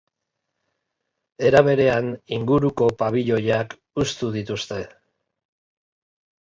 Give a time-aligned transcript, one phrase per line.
[1.49, 2.09] Era berean,
[2.39, 4.83] inguruko pabiloiak hustu dituzte.